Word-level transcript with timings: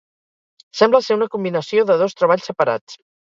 Sembla 0.79 1.01
ser 1.07 1.17
una 1.19 1.27
combinació 1.35 1.85
de 1.91 1.99
dos 2.05 2.17
treballs 2.23 2.49
separats. 2.53 2.99